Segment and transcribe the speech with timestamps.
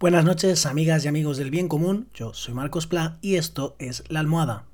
[0.00, 2.08] Buenas noches, amigas y amigos del bien común.
[2.14, 4.69] Yo soy Marcos Pla y esto es La Almohada.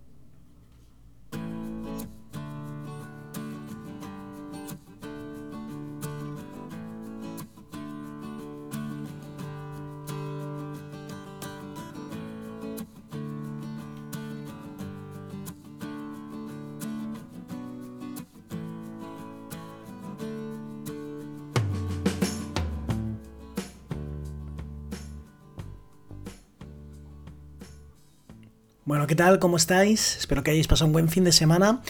[28.87, 29.41] Bueno, ¿qué tal?
[29.41, 30.17] ¿Cómo estáis?
[30.17, 31.81] Espero que hayáis pasado un buen fin de semana.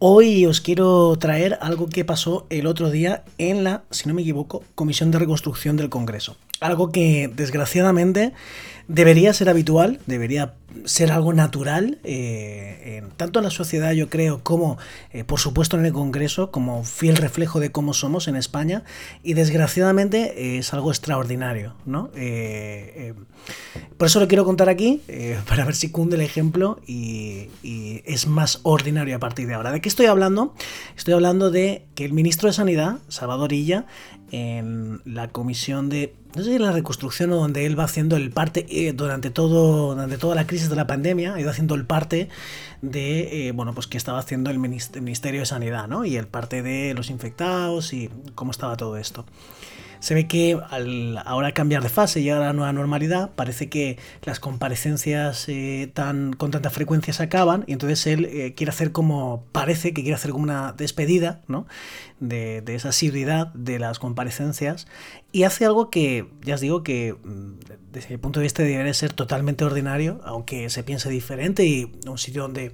[0.00, 4.22] Hoy os quiero traer algo que pasó el otro día en la, si no me
[4.22, 6.36] equivoco, Comisión de Reconstrucción del Congreso.
[6.58, 8.32] Algo que desgraciadamente
[8.88, 10.54] debería ser habitual, debería
[10.84, 14.78] ser algo natural, eh, tanto en la sociedad yo creo como
[15.12, 18.84] eh, por supuesto en el Congreso, como fiel reflejo de cómo somos en España,
[19.22, 21.74] y desgraciadamente es algo extraordinario.
[21.84, 22.10] ¿no?
[22.14, 23.14] Eh,
[23.96, 25.00] por eso lo quiero contar aquí,
[25.48, 29.72] para ver si cunde el ejemplo y, y, es más ordinario a partir de ahora.
[29.72, 30.54] ¿De qué estoy hablando?
[30.96, 33.86] Estoy hablando de que el ministro de Sanidad, Salvador Illa,
[34.32, 38.66] en la comisión de no sé la reconstrucción o donde él va haciendo el parte
[38.70, 42.28] eh, durante todo durante toda la crisis de la pandemia ha ido haciendo el parte
[42.80, 46.62] de eh, bueno pues que estaba haciendo el ministerio de sanidad no y el parte
[46.62, 49.24] de los infectados y cómo estaba todo esto
[50.02, 53.98] se ve que al ahora cambiar de fase llegar a la nueva normalidad, parece que
[54.24, 58.90] las comparecencias eh, tan, con tanta frecuencia se acaban y entonces él eh, quiere hacer
[58.90, 61.68] como, parece que quiere hacer como una despedida ¿no?
[62.18, 64.88] de, de esa asiduidad de las comparecencias
[65.30, 67.52] y hace algo que, ya os digo, que mm,
[67.92, 72.18] desde mi punto de vista debería ser totalmente ordinario, aunque se piense diferente y un
[72.18, 72.72] sitio donde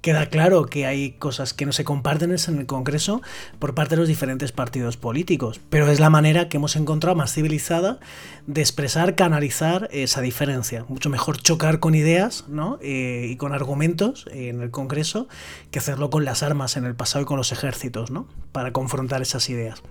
[0.00, 3.22] queda claro que hay cosas que no se comparten en el Congreso
[3.58, 7.34] por parte de los diferentes partidos políticos, pero es la manera que hemos encontrado más
[7.34, 8.00] civilizada
[8.46, 10.84] de expresar, canalizar esa diferencia.
[10.88, 12.78] Mucho mejor chocar con ideas ¿no?
[12.82, 15.28] Eh, y con argumentos en el Congreso
[15.70, 18.26] que hacerlo con las armas en el pasado y con los ejércitos, ¿no?
[18.52, 19.82] para confrontar esas ideas.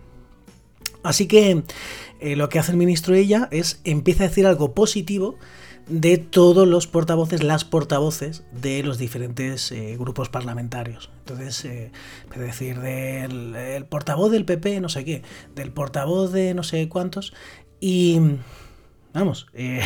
[1.04, 1.64] Así que
[2.20, 5.38] eh, lo que hace el ministro ella es empieza a decir algo positivo
[5.90, 11.10] de todos los portavoces, las portavoces de los diferentes eh, grupos parlamentarios.
[11.20, 11.92] Entonces, eh,
[12.34, 15.24] es decir, del portavoz del PP, no sé qué,
[15.56, 17.34] del portavoz de no sé cuántos,
[17.80, 18.20] y
[19.14, 19.82] vamos, eh,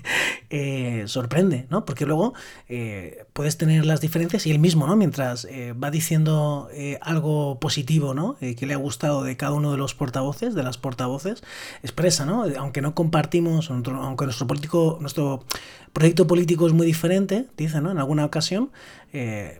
[0.50, 1.84] eh, sorprende, ¿no?
[1.84, 2.34] Porque luego
[2.68, 4.96] eh, puedes tener las diferencias y él mismo, ¿no?
[4.96, 5.46] Mientras
[5.82, 6.68] va diciendo
[7.00, 8.36] algo positivo, ¿no?
[8.38, 11.42] que le ha gustado de cada uno de los portavoces, de las portavoces,
[11.82, 12.44] expresa, ¿no?
[12.58, 15.44] Aunque no compartimos, aunque nuestro político, nuestro
[15.92, 17.90] proyecto político es muy diferente, dice, ¿no?
[17.90, 18.70] En alguna ocasión,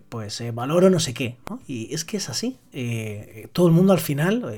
[0.09, 1.61] pues valoro no sé qué, ¿no?
[1.67, 2.59] Y es que es así.
[3.53, 4.55] todo el mundo al final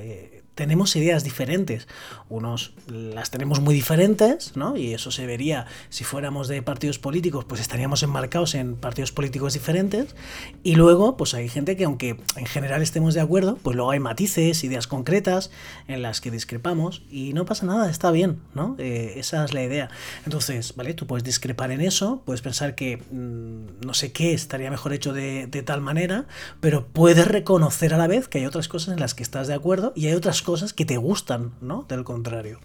[0.57, 1.87] tenemos ideas diferentes.
[2.31, 4.77] Unos las tenemos muy diferentes, ¿no?
[4.77, 9.53] Y eso se vería si fuéramos de partidos políticos, pues estaríamos enmarcados en partidos políticos
[9.53, 10.17] diferentes.
[10.63, 14.01] Y luego, pues hay gente que aunque en general estemos de acuerdo, pues luego hay
[14.01, 15.51] matices, ideas concretas
[15.89, 18.77] en las que discrepamos y no pasa nada, está bien, ¿no?
[18.79, 19.91] Eh, esa es la idea.
[20.25, 20.95] Entonces, ¿vale?
[20.95, 25.13] Tú puedes discrepar en eso, puedes pensar que mm, no sé qué estaría mejor hecho
[25.13, 26.25] de, de tal manera,
[26.61, 29.55] pero puedes reconocer a la vez que hay otras cosas en las que estás de
[29.55, 31.85] acuerdo y hay otras cosas que te gustan, ¿no?
[31.87, 32.61] Del contrario.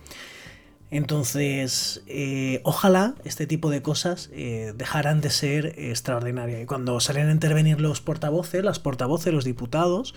[0.92, 6.62] Entonces, eh, ojalá este tipo de cosas eh, dejaran de ser extraordinarias.
[6.62, 10.14] Y cuando salen a intervenir los portavoces, las portavoces, los diputados,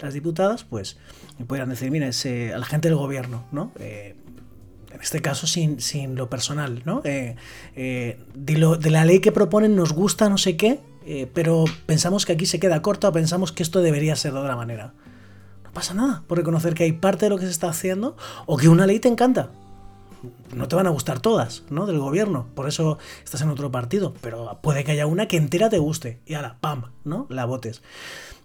[0.00, 0.96] las diputadas, pues
[1.48, 3.72] pudieran decir, mira, es a la gente del gobierno, ¿no?
[3.80, 4.14] Eh,
[4.92, 7.00] en este caso sin, sin lo personal, ¿no?
[7.00, 7.36] de,
[7.74, 10.80] de, la ley que proponen nos gusta no sé qué,
[11.32, 14.54] pero pensamos que aquí se queda corta o pensamos que esto debería ser de otra
[14.54, 14.92] manera
[15.72, 18.16] pasa nada por reconocer que hay parte de lo que se está haciendo
[18.46, 19.50] o que una ley te encanta.
[20.54, 21.86] No te van a gustar todas, ¿no?
[21.86, 22.46] Del gobierno.
[22.54, 24.14] Por eso estás en otro partido.
[24.20, 26.20] Pero puede que haya una que entera te guste.
[26.26, 26.92] Y ahora, ¡pam!
[27.04, 27.26] ¿No?
[27.28, 27.82] La votes.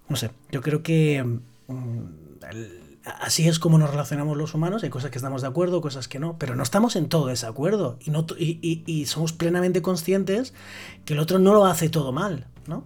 [0.09, 0.31] No sé.
[0.51, 1.23] Yo creo que.
[1.67, 1.99] Mm,
[3.21, 4.83] así es como nos relacionamos los humanos.
[4.83, 6.37] Hay cosas que estamos de acuerdo, cosas que no.
[6.39, 7.99] Pero no estamos en todo desacuerdo.
[8.03, 10.55] Y, no, y, y somos plenamente conscientes
[11.05, 12.85] que el otro no lo hace todo mal, ¿no?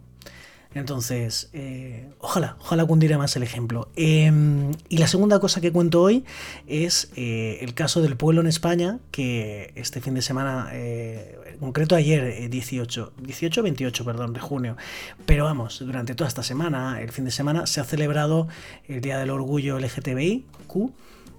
[0.73, 3.89] Entonces, eh, ojalá, ojalá cundiera más el ejemplo.
[3.97, 6.23] Em, y la segunda cosa que cuento hoy
[6.65, 11.57] es eh, el caso del pueblo en España, que este fin de semana, eh, en
[11.57, 14.77] concreto ayer, 18, 18, 28, perdón, de junio,
[15.25, 18.47] pero vamos, durante toda esta semana, el fin de semana, se ha celebrado
[18.87, 20.91] el Día del Orgullo LGTBIQ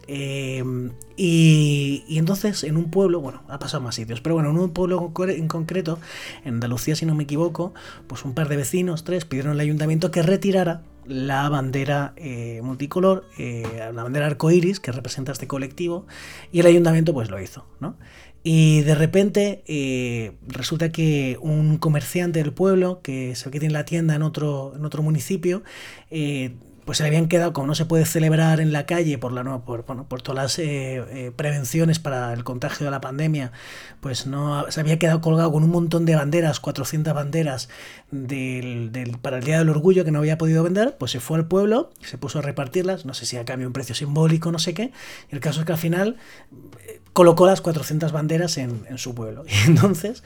[0.07, 4.71] Em, y, entonces en un pueblo, bueno, ha pasado más sitios, pero bueno, en un
[4.71, 5.99] pueblo en concreto,
[6.45, 7.75] en Andalucía si no me equivoco,
[8.07, 13.25] pues un par de vecinos, tres, pidieron al ayuntamiento que retirara, la bandera eh, multicolor,
[13.37, 16.07] eh, la bandera arcoiris que representa este colectivo,
[16.53, 17.97] y el ayuntamiento pues lo hizo, ¿no?
[18.45, 23.85] Y de repente eh, resulta que un comerciante del pueblo, que se que tiene la
[23.85, 25.63] tienda en otro, en otro municipio,
[26.85, 29.43] pues se le habían quedado, como no se puede celebrar en la calle por, la,
[29.65, 33.53] por, bueno, por todas las eh, eh, prevenciones para el contagio de la pandemia,
[34.01, 37.69] pues no se había quedado colgado con un montón de banderas, 400 banderas
[38.11, 41.39] del, del, para el Día del Orgullo que no había podido vender, pues se fue
[41.39, 44.59] al pueblo, se puso a repartirlas, no sé si a cambio un precio simbólico, no
[44.59, 44.93] sé qué,
[45.29, 46.17] el caso es que al final
[46.81, 49.45] eh, colocó las 400 banderas en, su pueblo.
[49.53, 50.23] Y entonces,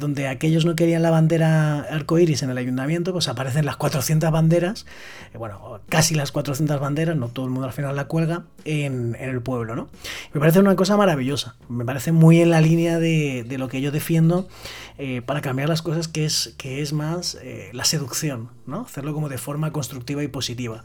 [0.00, 4.86] donde aquellos no querían la bandera arcoiris en el ayuntamiento, pues aparecen las 400 banderas,
[5.34, 9.40] bueno, casi las 400 banderas, no todo el mundo al final la cuelga, en, el
[9.42, 9.88] pueblo, ¿no?
[10.32, 13.90] Me parece una cosa maravillosa, me parece muy en la línea de, lo que yo
[13.90, 14.48] defiendo
[14.98, 18.82] eh, para cambiar las cosas, que es, que es más eh, la seducción, ¿no?
[18.82, 20.84] Hacerlo como de forma constructiva y positiva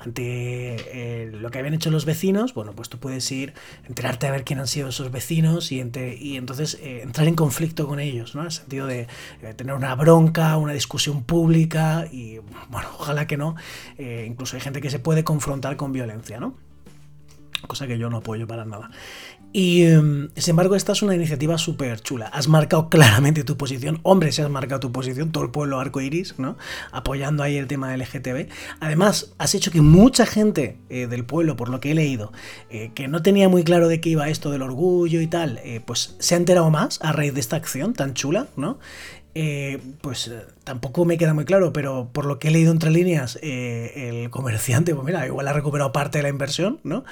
[0.00, 3.52] ante eh, lo que habían hecho los vecinos, bueno, pues tú puedes ir,
[3.86, 5.82] enterarte a ver quién han sido esos vecinos y,
[6.20, 8.40] y entonces eh, entrar en conflicto con ellos, ¿no?
[8.40, 9.08] En el sentido de
[9.42, 12.38] eh, tener una bronca, una discusión pública y,
[12.70, 13.56] bueno, ojalá que no,
[13.98, 16.54] incluso hay gente que se puede confrontar con violencia, ¿no?
[17.66, 18.90] Cosa que yo no apoyo para nada.
[19.52, 22.26] Y em, sin embargo, esta es una iniciativa súper chula.
[22.26, 23.98] Has marcado claramente tu posición.
[24.04, 26.56] Hombre, si has marcado tu posición, todo el pueblo arcoiris, ¿no?
[26.92, 28.48] Apoyando ahí el tema del LGTB.
[28.78, 32.32] Además, has hecho que mucha gente eh, del pueblo, por lo que he leído,
[32.68, 35.80] eh, que no tenía muy claro de qué iba esto del orgullo y tal, eh,
[35.84, 38.78] pues se ha enterado más a raíz de esta acción tan chula, ¿no?
[40.02, 40.30] pues
[40.64, 44.30] tampoco me queda muy claro, pero por lo que he leído entre líneas, eh, el
[44.30, 47.04] comerciante, pues mira, igual ha recuperado parte de la inversión, ¿no?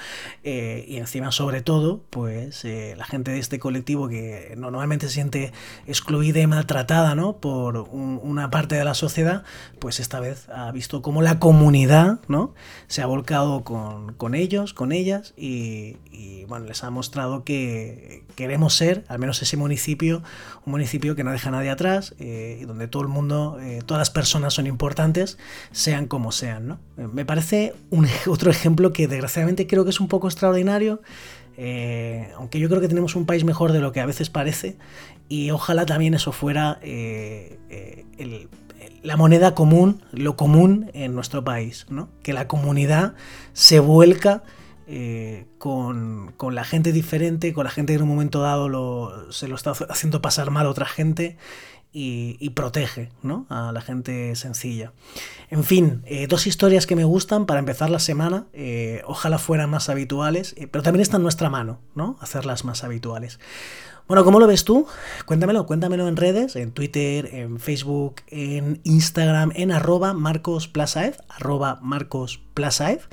[0.43, 5.13] Eh, y encima, sobre todo, pues eh, la gente de este colectivo que normalmente se
[5.13, 5.51] siente
[5.87, 7.37] excluida y maltratada, ¿no?
[7.37, 9.43] Por una parte de la sociedad,
[9.79, 12.53] pues esta vez ha visto cómo la comunidad, ¿no?
[12.87, 18.75] Se ha volcado con, ellos, con ellas, y, y, bueno, les ha mostrado que queremos
[18.75, 20.21] ser, al menos ese municipio,
[20.65, 23.99] un municipio que no deja a nadie atrás, y donde todo el mundo eh, todas
[23.99, 25.37] las personas son importantes,
[25.71, 26.67] sean como sean.
[26.67, 26.79] ¿no?
[26.97, 31.01] Eh, me parece un, otro ejemplo que desgraciadamente creo que es un poco extraordinario,
[31.57, 34.77] eh, aunque yo creo que tenemos un país mejor de lo que a veces parece,
[35.27, 36.79] y ojalá también eso fuera
[39.03, 42.09] la moneda común, lo común en nuestro país, ¿no?
[42.23, 43.13] que la comunidad
[43.53, 44.43] se vuelca.
[45.59, 49.55] con, con, la gente diferente, con la gente que en un momento dado se lo
[49.55, 51.37] está haciendo pasar mal a otra gente
[51.91, 53.45] y, protege ¿no?
[53.49, 54.93] a la gente sencilla.
[55.49, 59.69] En fin, eh, dos historias que me gustan para empezar la semana, eh, ojalá fueran
[59.69, 62.17] más habituales, eh, pero también está en nuestra mano, ¿no?
[62.19, 63.39] Hacerlas más habituales.
[64.09, 64.87] Bueno, ¿cómo lo ves tú?
[65.27, 73.07] Cuéntamelo, cuéntamelo en redes, en Twitter, en Facebook, en Instagram, en arroba marcosplasaev, arroba marcosplasaev.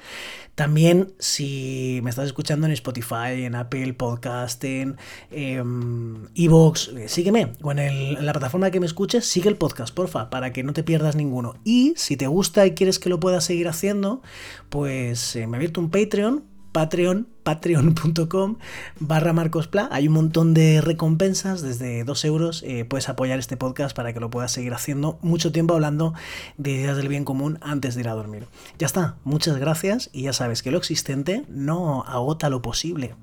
[0.55, 4.97] También si me estás escuchando en Spotify, en Apple Podcast, en
[5.31, 7.53] Evox, eh, sígueme.
[7.61, 10.83] O en, la plataforma que me escuches, sigue el podcast, porfa, para que no te
[10.83, 11.57] pierdas ninguno.
[11.63, 14.23] Y si te gusta y quieres que lo pueda seguir haciendo,
[14.71, 18.57] pues eh, me abierto un Patreon Patreon, patreon.com
[19.01, 19.89] barra marcospla.
[19.91, 24.21] Hay un montón de recompensas, desde 2 euros eh, puedes apoyar este podcast para que
[24.21, 26.13] lo puedas seguir haciendo mucho tiempo hablando
[26.59, 28.45] de ideas del bien común antes de ir a dormir.
[28.79, 33.15] Ya está, muchas gracias y ya sabes que lo existente no agota lo posible.